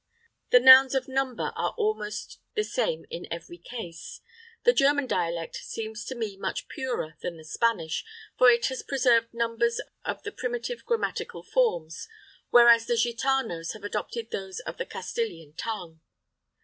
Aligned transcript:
The 0.49 0.59
nouns 0.59 0.95
of 0.95 1.07
number 1.07 1.53
are 1.55 1.75
almost 1.77 2.39
the 2.55 2.63
same 2.63 3.05
in 3.11 3.27
every 3.31 3.59
case. 3.59 4.19
The 4.63 4.73
German 4.73 5.05
dialect 5.05 5.57
seems 5.57 6.05
to 6.05 6.15
me 6.15 6.37
much 6.37 6.67
purer 6.67 7.17
than 7.21 7.37
the 7.37 7.43
Spanish, 7.43 8.03
for 8.35 8.49
it 8.49 8.65
has 8.65 8.81
preserved 8.81 9.31
numbers 9.31 9.79
of 10.03 10.23
the 10.23 10.31
primitive 10.31 10.85
grammatical 10.85 11.43
forms, 11.43 12.07
whereas 12.49 12.87
the 12.87 12.95
Gitanos 12.97 13.73
have 13.73 13.83
adopted 13.83 14.31
those 14.31 14.57
of 14.61 14.77
the 14.77 14.87
Castilian 14.87 15.53
tongue. 15.53 16.01